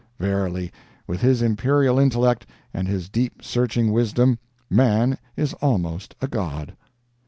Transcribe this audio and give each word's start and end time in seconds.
Verily, 0.17 0.71
with 1.05 1.21
his 1.21 1.43
imperial 1.43 1.99
intellect 1.99 2.47
and 2.73 2.87
his 2.87 3.07
deep 3.07 3.43
searching 3.43 3.91
wisdom, 3.91 4.39
man 4.67 5.15
is 5.37 5.53
almost 5.61 6.15
a 6.23 6.27
God! 6.27 6.75